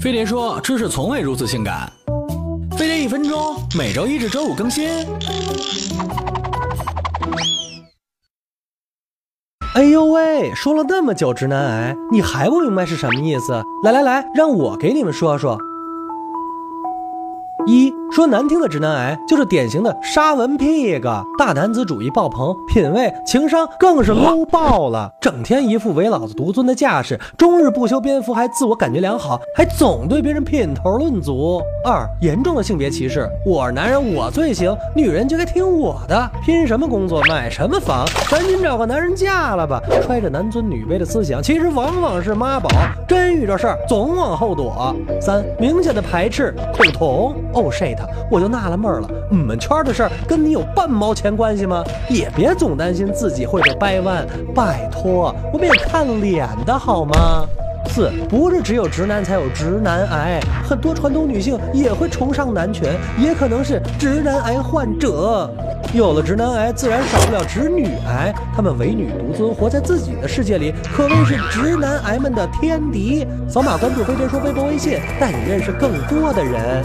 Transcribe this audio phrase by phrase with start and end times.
[0.00, 1.92] 飞碟说：“知识从未如此性感。”
[2.78, 4.88] 飞碟一分钟，每周一至周五更新。
[9.74, 13.62] 哎呦喂，说了那么久直男癌，你还不明白是什么意思？
[13.84, 15.58] 来来来，让我给你们说说。
[17.66, 21.00] 一说难听的直男癌，就是典型的沙文 pig，
[21.38, 31.60] 大男子主义爆棚，品味情商更是 low 爆了，整天一副唯老子独尊的架势，终日不修边幅，还自我感觉良好，还总对别人品头论足。
[31.84, 39.80] 二严重的性别歧视，我是男人我最行，女人就该听我的，拼什么工作买什么房，赶紧找个男人嫁了吧。
[40.02, 42.68] 揣着男尊女卑的思想，其实往往是妈宝，
[43.06, 44.94] 真遇着事儿总往后躲。
[45.20, 47.34] 三明显的排斥恐同。
[47.52, 47.98] 哦 shit，
[48.30, 51.84] 我就纳了闷了，你们圈的事儿跟你有半毛钱关系吗？
[52.08, 57.44] 也别总担心自己会被掰弯，拜托，我们也看脸的好吗？
[57.86, 65.50] 四不是只有直男才有直男癌，很多传统女性也会崇尚男权，也可能是直男癌患者。
[65.92, 68.32] 有了直男癌，自然少不了直女癌。
[68.54, 73.26] 他们唯女独尊，活在自己的世界里，可谓是直男癌们的天敌。
[73.48, 76.84] 扫码关注飞碟说微博微信，带你认识更多的人。